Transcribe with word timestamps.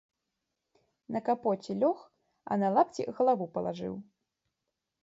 На 1.15 1.21
капоце 1.27 1.71
лёг, 1.83 1.99
а 2.51 2.59
на 2.63 2.67
лапці 2.79 3.01
галаву 3.21 3.45
палажыў. 3.59 3.95